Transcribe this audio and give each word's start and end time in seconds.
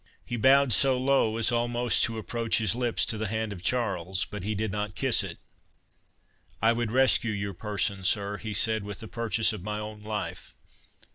He 0.25 0.35
bowed 0.35 0.73
so 0.73 0.97
low 0.97 1.37
as 1.37 1.51
almost 1.51 2.01
to 2.05 2.17
approach 2.17 2.57
his 2.57 2.73
lips 2.73 3.05
to 3.05 3.19
the 3.19 3.27
hand 3.27 3.53
of 3.53 3.61
Charles—but 3.61 4.41
he 4.41 4.55
did 4.55 4.71
not 4.71 4.95
kiss 4.95 5.23
it.—"I 5.23 6.73
would 6.73 6.91
rescue 6.91 7.29
your 7.31 7.53
person, 7.53 8.03
sir," 8.03 8.37
he 8.37 8.55
said, 8.55 8.83
"with 8.83 9.01
the 9.01 9.07
purchase 9.07 9.53
of 9.53 9.61
my 9.61 9.77
own 9.77 10.01
life. 10.01 10.55